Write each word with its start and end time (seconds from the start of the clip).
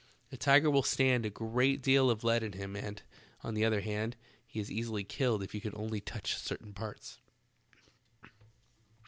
A 0.31 0.35
tiger 0.35 0.71
will 0.71 0.81
stand 0.81 1.27
a 1.27 1.29
great 1.29 1.83
deal 1.83 2.09
of 2.09 2.23
lead 2.23 2.41
in 2.41 2.53
him, 2.53 2.75
and, 2.75 3.03
on 3.43 3.53
the 3.53 3.63
other 3.63 3.81
hand, 3.81 4.15
he 4.47 4.59
is 4.59 4.71
easily 4.71 5.03
killed 5.03 5.43
if 5.43 5.53
you 5.53 5.61
can 5.61 5.75
only 5.75 6.01
touch 6.01 6.37
certain 6.37 6.73
parts. 6.73 7.19